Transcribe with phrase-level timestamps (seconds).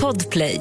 [0.00, 0.60] Podplay.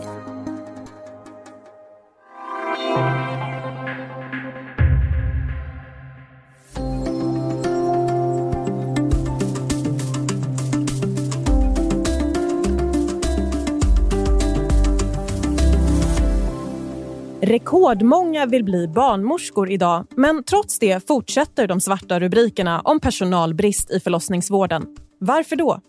[17.41, 24.00] Rekordmånga vill bli barnmorskor idag men trots det fortsätter de svarta rubrikerna om personalbrist i
[24.00, 24.86] förlossningsvården.
[25.20, 25.82] Varför då?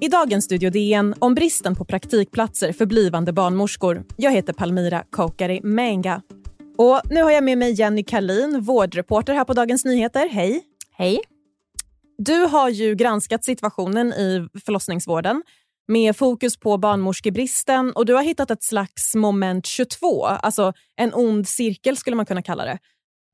[0.00, 4.04] I dagens Studio DN om bristen på praktikplatser för blivande barnmorskor.
[4.16, 6.22] Jag heter Palmira Kokari Menga.
[6.78, 10.28] Och nu har jag med mig Jenny Kalin, vårdreporter här på Dagens Nyheter.
[10.28, 10.62] Hej!
[10.92, 11.20] Hej.
[12.18, 15.42] Du har ju granskat situationen i förlossningsvården
[15.88, 21.48] med fokus på barnmorskebristen och du har hittat ett slags moment 22, alltså en ond
[21.48, 22.78] cirkel skulle man kunna kalla det.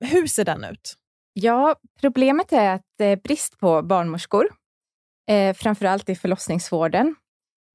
[0.04, 0.95] Hur ser den ut?
[1.32, 4.48] Ja, problemet är att det är brist på barnmorskor,
[5.30, 7.14] eh, framförallt i förlossningsvården.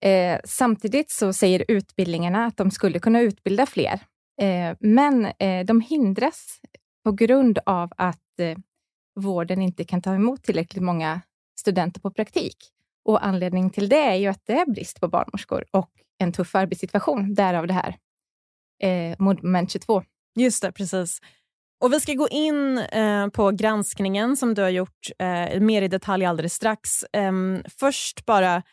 [0.04, 4.00] Eh, samtidigt så säger utbildningarna att de skulle kunna utbilda fler,
[4.42, 6.60] eh, men eh, de hindras
[7.04, 8.58] på grund av att eh,
[9.16, 11.22] vården inte kan ta emot tillräckligt många
[11.60, 12.58] studenter på praktik.
[13.06, 16.56] Och Anledningen till det är ju att det är brist på barnmorskor och en tuff
[16.56, 17.98] arbetssituation, därav det här
[18.84, 20.04] eh, moment 22.
[20.36, 21.22] Just det, precis.
[21.80, 25.88] Och Vi ska gå in eh, på granskningen som du har gjort eh, mer i
[25.88, 27.04] detalj alldeles strax.
[27.04, 27.32] Eh,
[27.80, 28.64] först bara,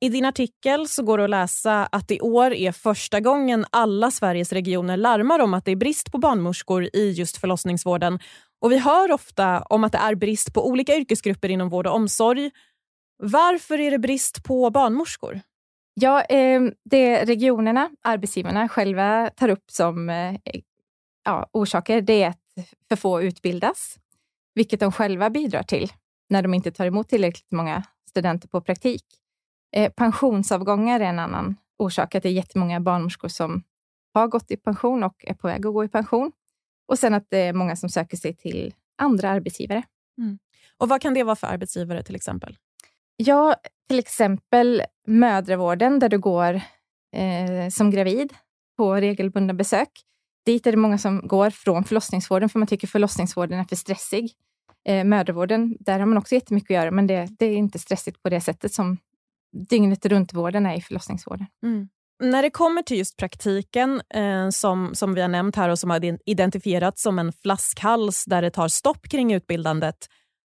[0.00, 4.10] i din artikel så går det att läsa att i år är första gången alla
[4.10, 8.18] Sveriges regioner larmar om att det är brist på barnmorskor i just förlossningsvården.
[8.60, 11.94] Och Vi hör ofta om att det är brist på olika yrkesgrupper inom vård och
[11.94, 12.50] omsorg.
[13.22, 15.40] Varför är det brist på barnmorskor?
[15.94, 20.34] Ja, eh, det regionerna, arbetsgivarna själva tar upp som eh,
[21.26, 22.40] ja, orsaker, det är att
[22.88, 23.98] för få utbildas,
[24.54, 25.92] vilket de själva bidrar till
[26.28, 29.04] när de inte tar emot tillräckligt många studenter på praktik.
[29.76, 33.62] Eh, pensionsavgångar är en annan orsak, att det är jättemånga barnmorskor som
[34.14, 36.32] har gått i pension och är på väg att gå i pension.
[36.88, 39.82] Och sen att det är många som söker sig till andra arbetsgivare.
[40.18, 40.38] Mm.
[40.76, 42.56] Och Vad kan det vara för arbetsgivare till exempel?
[43.16, 43.56] Ja,
[43.88, 46.54] till exempel mödravården där du går
[47.12, 48.34] eh, som gravid
[48.76, 49.88] på regelbundna besök.
[50.46, 54.32] Dit är det många som går från förlossningsvården för man tycker förlossningsvården är för stressig.
[54.88, 58.22] Eh, mödravården, där har man också jättemycket att göra men det, det är inte stressigt
[58.22, 58.98] på det sättet som
[59.68, 61.46] dygnet runt-vården är i förlossningsvården.
[61.62, 61.88] Mm.
[62.22, 65.90] När det kommer till just praktiken eh, som, som vi har nämnt här och som
[65.90, 70.08] har identifierats som en flaskhals där det tar stopp kring utbildandet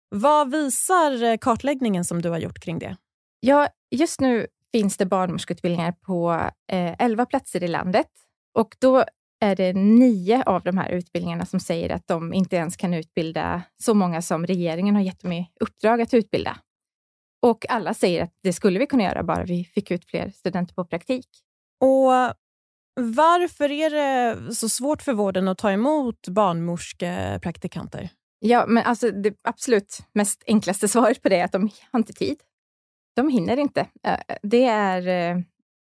[0.10, 2.98] vad visar eh, kartläggningen som du har gjort kring det?
[3.40, 6.32] Ja, just nu finns det barnmorskeutbildningar på
[6.72, 8.08] eh, 11 platser i landet
[8.54, 9.06] och då
[9.40, 13.64] är det nio av de här utbildningarna som säger att de inte ens kan utbilda
[13.84, 16.58] så många som regeringen har gett dem i uppdrag att utbilda.
[17.42, 20.76] Och alla säger att det skulle vi kunna göra bara vi fick ut fler studenter
[20.76, 21.28] på praktik.
[21.82, 22.12] Och
[23.00, 28.10] varför är det så svårt för vården att ta emot barnmorskepraktikanter?
[28.40, 32.14] Ja, men alltså det absolut mest enklaste svaret på det är att de har inte
[32.14, 32.38] tid.
[33.16, 33.88] De hinner inte.
[34.42, 35.42] Det är, eh,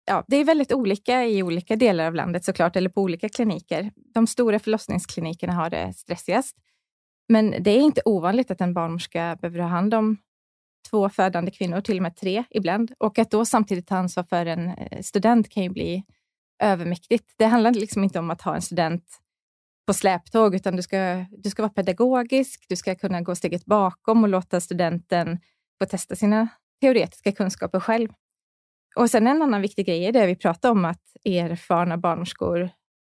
[0.07, 3.91] ja, det är väldigt olika i olika delar av landet såklart, eller på olika kliniker.
[4.13, 6.57] De stora förlossningsklinikerna har det stressigast.
[7.29, 10.17] Men det är inte ovanligt att en barnmorska behöver ha hand om
[10.89, 12.91] två födande kvinnor, till och med tre ibland.
[12.99, 16.03] Och att då samtidigt ta ansvar för en eh, student kan ju bli
[16.63, 17.33] övermäktigt.
[17.37, 19.03] Det handlar liksom inte om att ha en student
[19.87, 24.23] på släptåg, utan du ska, du ska vara pedagogisk, du ska kunna gå steget bakom
[24.23, 25.39] och låta studenten
[25.79, 26.47] få testa sina
[26.81, 28.09] teoretiska kunskaper själv.
[28.95, 32.69] Och sen en annan viktig grej är det vi pratar om, att erfarna barnmorskor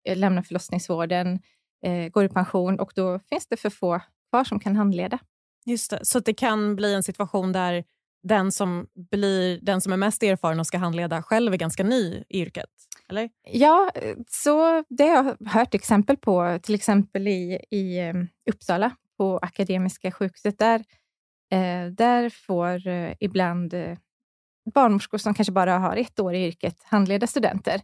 [0.07, 1.39] eh, lämnar förlossningsvården,
[1.85, 5.19] eh, går i pension och då finns det för få kvar som kan handleda.
[5.65, 7.83] Just det, så det kan bli en situation där
[8.23, 12.23] den som, blir, den som är mest erfaren och ska handleda själv är ganska ny
[12.29, 12.69] i yrket?
[13.09, 13.29] Eller?
[13.51, 13.91] Ja,
[14.27, 18.13] så det har jag hört exempel på, till exempel i, i eh,
[18.51, 20.59] Uppsala på Akademiska sjukhuset.
[20.59, 20.83] Där,
[21.91, 22.81] där får
[23.19, 23.73] ibland
[24.73, 27.81] barnmorskor som kanske bara har ett år i yrket handleda studenter.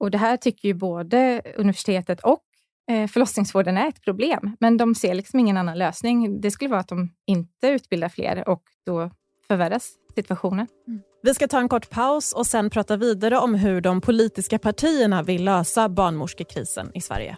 [0.00, 2.44] Och Det här tycker ju både universitetet och
[2.90, 6.40] eh, förlossningsvården är ett problem, men de ser liksom ingen annan lösning.
[6.40, 9.10] Det skulle vara att de inte utbildar fler och då
[9.48, 10.66] förvärras situationen.
[10.88, 11.00] Mm.
[11.22, 15.22] Vi ska ta en kort paus och sen prata vidare om hur de politiska partierna
[15.22, 17.36] vill lösa barnmorskekrisen i Sverige.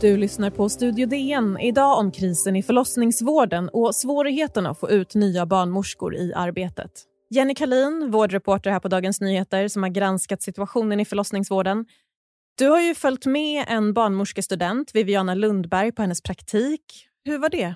[0.00, 1.58] Du lyssnar på Studio DN.
[1.58, 6.90] Idag om krisen i förlossningsvården och svårigheterna att få ut nya barnmorskor i arbetet.
[7.30, 11.84] Jenny Kalin, vårdreporter här på Dagens Nyheter som har granskat situationen i förlossningsvården
[12.58, 17.08] du har ju följt med en barnmorskestudent, Viviana Lundberg, på hennes praktik.
[17.24, 17.74] Hur var det?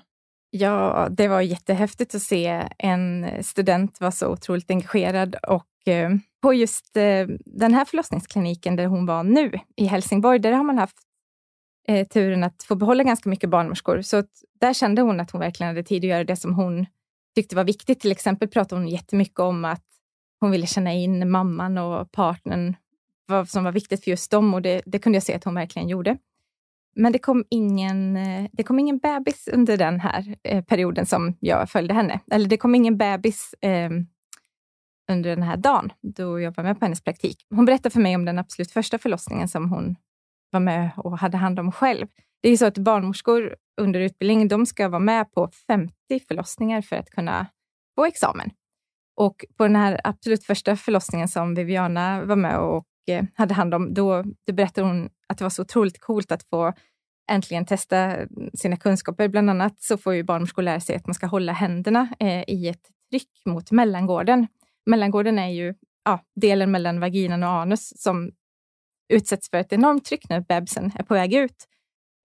[0.49, 6.09] Ja, det var jättehäftigt att se en student vara så otroligt engagerad och eh,
[6.41, 10.77] på just eh, den här förlossningskliniken där hon var nu i Helsingborg, där har man
[10.77, 10.97] haft
[11.87, 14.01] eh, turen att få behålla ganska mycket barnmorskor.
[14.01, 14.29] Så att,
[14.61, 16.85] där kände hon att hon verkligen hade tid att göra det som hon
[17.35, 17.99] tyckte var viktigt.
[17.99, 19.83] Till exempel pratade hon jättemycket om att
[20.39, 22.75] hon ville känna in mamman och partnern,
[23.25, 25.55] vad som var viktigt för just dem och det, det kunde jag se att hon
[25.55, 26.17] verkligen gjorde.
[26.95, 31.37] Men det kom ingen, eh, det kom ingen bebis under den här eh, perioden som
[31.39, 32.19] jag följde henne.
[32.31, 33.89] Eller det kom ingen bebis eh,
[35.11, 37.45] under den här dagen då jag var med på hennes praktik.
[37.49, 39.95] Hon berättade för mig om den absolut första förlossningen som hon
[40.57, 42.07] var med och hade hand om själv.
[42.41, 45.93] Det är så att barnmorskor under utbildning, de ska vara med på 50
[46.27, 47.47] förlossningar för att kunna
[47.95, 48.49] få examen.
[49.15, 53.73] Och på den här absolut första förlossningen som Viviana var med och eh, hade hand
[53.73, 56.73] om, då, då berättade hon att det var så otroligt coolt att få
[57.31, 58.15] äntligen testa
[58.53, 59.27] sina kunskaper.
[59.27, 62.67] Bland annat så får ju barnmorskor lära sig att man ska hålla händerna eh, i
[62.67, 64.47] ett tryck mot mellangården.
[64.85, 65.73] Mellangården är ju
[66.05, 68.31] ja, delen mellan vaginan och anus som
[69.09, 71.67] utsätts för ett enormt tryck när bebisen är på väg ut.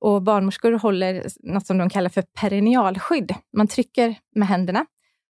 [0.01, 3.35] Och barnmorskor håller något som de kallar för perinealskydd.
[3.57, 4.87] Man trycker med händerna.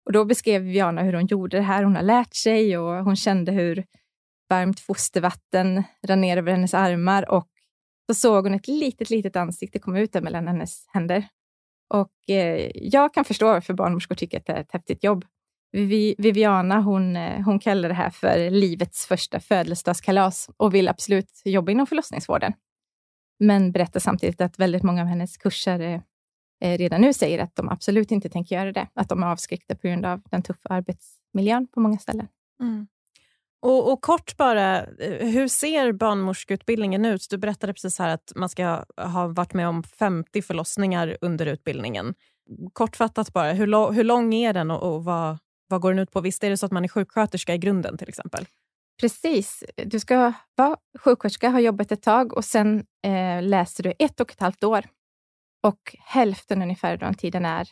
[0.06, 1.82] Och då beskrev Viviana hur hon gjorde det här.
[1.82, 3.84] Hon har lärt sig och hon kände hur
[4.48, 7.48] varmt fostervatten rann ner över hennes armar och
[8.06, 11.28] så såg hon ett litet, litet ansikte komma ut mellan hennes händer.
[11.94, 15.24] Och eh, jag kan förstå varför barnmorskor tycker att det är ett häftigt jobb.
[15.72, 21.72] Viviana hon, eh, hon kallar det här för livets första födelsedagskalas och vill absolut jobba
[21.72, 22.52] inom förlossningsvården.
[23.38, 26.02] Men berättar samtidigt att väldigt många av hennes kursare
[26.60, 28.88] eh, eh, redan nu säger att de absolut inte tänker göra det.
[28.94, 32.28] Att de är avskräckta på grund av den tuffa arbetsmiljön på många ställen.
[32.60, 32.86] Mm.
[33.62, 34.86] Och, och, kort bara,
[35.20, 37.26] hur ser barnmorskeutbildningen ut?
[37.30, 42.14] Du berättade precis här att man ska ha varit med om 50 förlossningar under utbildningen.
[42.72, 45.38] Kortfattat bara, hur, lo hur lång är den och, och vad,
[45.68, 46.20] vad går den ut på?
[46.20, 48.46] Visst är det så att man är sjuksköterska i grunden till exempel?
[49.00, 49.64] Precis.
[49.76, 54.30] Du ska vara sjuksköterska, ha jobbat ett tag och sen eh, läser du ett och
[54.30, 54.84] ett halvt år.
[55.62, 57.68] Och hälften ungefär av den tiden är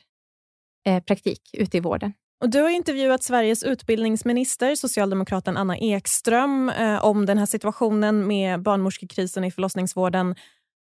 [0.86, 2.12] eh, praktik ute i vården.
[2.40, 8.62] Och du har intervjuat Sveriges utbildningsminister, socialdemokraten Anna Ekström, eh, om den här situationen med
[8.62, 10.34] barnmorskekrisen i förlossningsvården.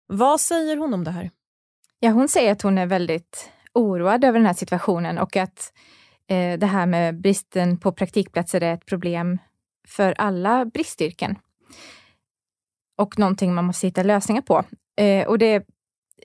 [0.07, 1.31] Vad säger hon om det här?
[1.99, 5.73] Ja, hon säger att hon är väldigt oroad över den här situationen och att
[6.31, 9.37] eh, det här med bristen på praktikplatser är ett problem
[9.87, 11.35] för alla bristyrken.
[12.97, 14.63] Och någonting man måste hitta lösningar på.
[14.97, 15.65] Eh, och det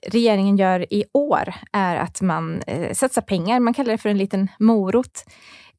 [0.03, 3.59] regeringen gör i år är att man eh, satsar pengar.
[3.59, 5.25] Man kallar det för en liten morot.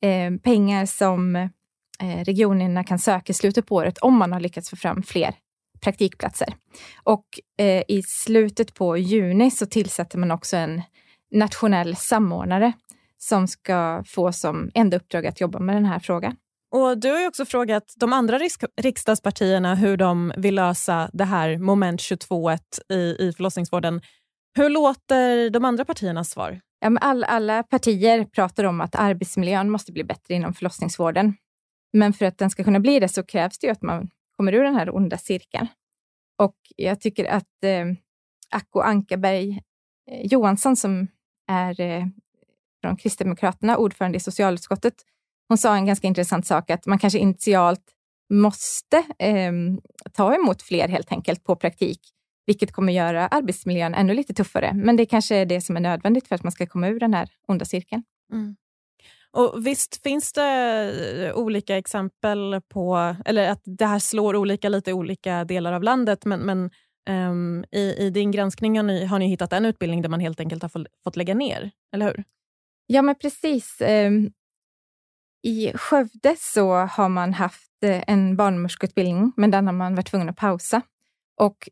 [0.00, 4.70] Eh, pengar som eh, regionerna kan söka i slutet på året om man har lyckats
[4.70, 5.34] få fram fler
[5.80, 6.54] praktikplatser.
[7.02, 7.24] Och
[7.58, 10.82] eh, i slutet på juni så tillsätter man också en
[11.30, 12.72] nationell samordnare
[13.18, 16.36] som ska få som enda uppdrag att jobba med den här frågan.
[16.70, 18.38] Och Du har också frågat de andra
[18.82, 22.50] riksdagspartierna hur de vill lösa det här moment 22
[22.88, 24.00] i, i förlossningsvården.
[24.56, 26.60] Hur låter de andra partiernas svar?
[26.80, 31.34] Ja, men all, alla partier pratar om att arbetsmiljön måste bli bättre inom förlossningsvården.
[31.92, 34.54] Men för att den ska kunna bli det så krävs det ju att man kommer
[34.54, 35.66] ur den här onda cirkeln.
[36.38, 37.86] Och jag tycker att eh,
[38.50, 39.60] Acko Ankarberg
[40.10, 41.08] eh, Johansson som
[41.50, 42.04] är eh,
[42.80, 44.94] från Kristdemokraterna, ordförande i socialutskottet,
[45.48, 47.84] hon sa en ganska intressant sak, att man kanske initialt
[48.30, 49.52] måste eh,
[50.12, 52.00] ta emot fler helt enkelt på praktik,
[52.46, 54.72] vilket kommer göra arbetsmiljön ännu lite tuffare.
[54.74, 57.14] Men det kanske är det som är nödvändigt för att man ska komma ur den
[57.14, 58.02] här onda cirkeln.
[58.32, 58.56] Mm.
[59.30, 64.90] Och Visst finns det eh, olika exempel på, eller att det här slår olika lite
[64.90, 66.70] i olika delar av landet, men, men
[67.30, 70.40] um, i, i, din granskning har ni, har ni hittat en utbildning där man helt
[70.40, 72.24] enkelt har fått lägga ner, eller hur?
[72.90, 73.80] Ja, men precis.
[73.80, 74.30] Ehm,
[75.42, 80.28] I Skövde så har man haft eh, en barnmorskeutbildning, men den har man varit tvungen
[80.28, 80.82] att pausa.
[81.40, 81.68] Och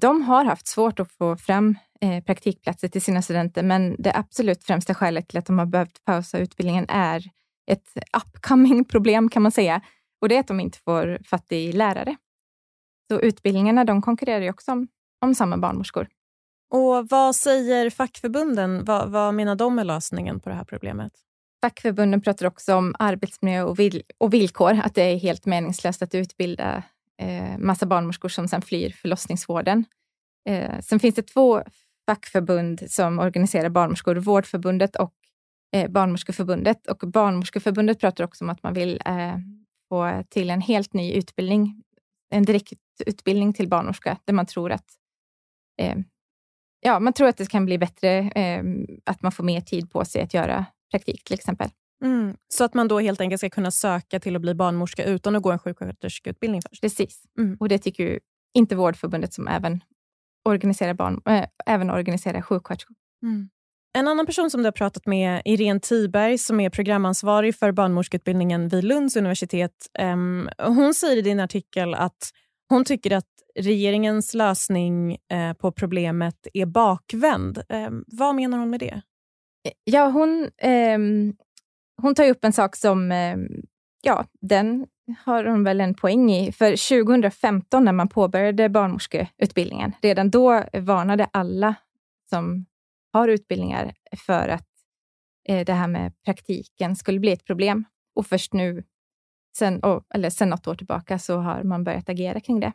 [0.00, 4.64] de har haft svårt att få fram eh, praktikplatser till sina studenter, men det absolut
[4.64, 7.24] främsta skälet till att de har behövt pausa utbildningen är
[7.70, 9.80] ett upcoming problem kan man säga.
[10.20, 12.16] Och det är att de inte får fatt i lärare.
[13.08, 14.88] Så utbildningarna de konkurrerar ju också om,
[15.20, 16.08] om samma barnmorskor.
[16.70, 18.84] Och Vad säger fackförbunden?
[18.84, 21.12] Vad, vad menar de med lösningen på det här problemet?
[21.60, 26.14] Fackförbunden pratar också om arbetsmiljö och, vill och villkor, att det är helt meningslöst att
[26.14, 26.82] utbilda
[27.18, 29.84] eh, massa barnmorskor som sen flyr förlossningsvården.
[30.48, 31.62] Eh, sen finns det två
[32.06, 35.14] fackförbund som organiserar barnmorskor, Vårdförbundet och
[35.72, 36.86] eh, Barnmorskeförbundet.
[36.86, 39.36] Och Barnmorskeförbundet pratar också om att man vill eh,
[39.88, 41.82] få till en helt ny utbildning,
[42.30, 44.86] en direktutbildning till barnmorska, där man tror att
[45.80, 45.96] eh,
[46.80, 48.64] ja, man tror att det kan bli bättre, eh,
[49.06, 51.68] att man får mer tid på sig att göra praktik till exempel.
[52.04, 52.36] Mm.
[52.48, 55.42] Så att man då helt enkelt ska kunna söka till att bli barnmorska utan att
[55.42, 56.82] gå en sjuksköterskeutbildning först?
[56.82, 57.22] Precis.
[57.38, 57.56] Mm.
[57.60, 58.18] Och det tycker ju
[58.54, 59.80] inte Vårdförbundet som även
[60.44, 62.96] organiserar, barn, äh, även organiserar sjuksköterskor.
[63.22, 63.48] Mm.
[63.98, 68.68] En annan person som du har pratat med, Irene Tiberg, som är programansvarig för barnmorskeutbildningen
[68.68, 69.72] vid Lunds universitet.
[69.98, 72.30] Um, hon säger i din artikel att
[72.70, 77.58] hon tycker att regeringens lösning eh, på problemet är bakvänd.
[77.68, 79.02] Eh, vad menar hon med det?
[79.84, 80.98] Ja, hon, eh,
[82.02, 83.48] hon tar upp en sak som, ehm,
[84.00, 84.86] ja, den
[85.24, 86.52] har hon väl en poäng i.
[86.52, 91.74] För 2015 när man påbörjade barnmorskeutbildningen, redan då varnade alla
[92.30, 92.66] som
[93.12, 93.92] har utbildningar
[94.26, 94.68] för att
[95.48, 97.84] eh, det här med praktiken skulle bli ett problem.
[98.14, 98.84] Och först nu,
[99.58, 102.72] sen, oh, eller sen något år tillbaka, så har man börjat agera kring det.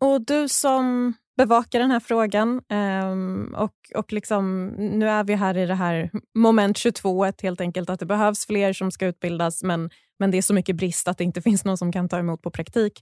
[0.00, 5.56] Och du som bevakar den här frågan, um, och, och liksom, nu är vi här
[5.56, 9.90] i det här moment 22, helt enkelt att det behövs fler som ska utbildas, men,
[10.18, 12.42] men det är så mycket brist att det inte finns någon som kan ta emot
[12.42, 13.00] på praktik.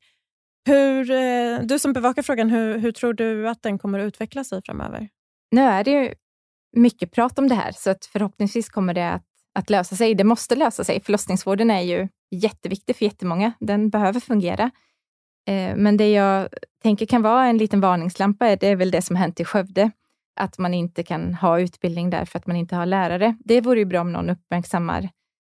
[0.66, 4.44] Hur, eh, du som bevakar frågan, hur, hur tror du att den kommer att utveckla
[4.44, 5.08] sig framöver?
[5.50, 6.14] Nu är det ju
[6.76, 10.14] mycket prat om det här, så att förhoppningsvis kommer det att, att lösa sig.
[10.14, 11.00] Det måste lösa sig.
[11.00, 13.52] Förlossningsvården är ju jätteviktig för jättemånga.
[13.60, 14.70] Den behöver fungera.
[15.48, 16.48] Eh, men det jag
[16.82, 19.90] tänker kan vara en liten varningslampa, det är väl det som hänt i Skövde.
[20.40, 23.36] Att man inte kan ha utbildning där för att man inte har lärare.
[23.44, 25.08] Det vore ju bra om någon uppmärksammar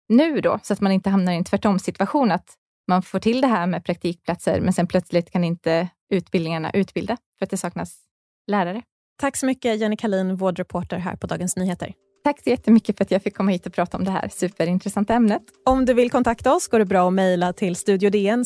[0.09, 2.54] nu då, så att man inte hamnar i en tvärtom situation, att
[2.88, 7.47] man får till det här med praktikplatser, men sen plötsligt kan inte utbildningarna utbilda för
[7.47, 7.99] att det saknas
[8.47, 8.83] lärare.
[9.21, 11.92] Tack så mycket Jenny Kalin, vårdreporter här på Dagens Nyheter.
[12.26, 15.14] Tack så jättemycket för att jag fick komma hit och prata om det här superintressanta
[15.14, 15.42] ämnet.
[15.64, 18.45] Om du vill kontakta oss går det bra att mejla till studiodn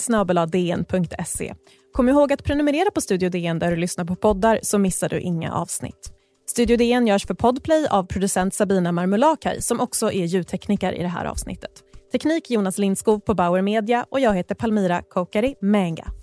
[0.52, 1.54] dn.se.
[1.92, 5.20] Kom ihåg att prenumerera på Studio DN där du lyssnar på poddar så missar du
[5.20, 6.12] inga avsnitt.
[6.46, 11.08] Studio DN görs för Podplay av producent Sabina Marmulakai som också är ljudtekniker i det
[11.08, 11.72] här avsnittet.
[12.12, 16.19] Teknik Jonas Lindskov på Bauer Media och jag heter Palmira Kokari Menga.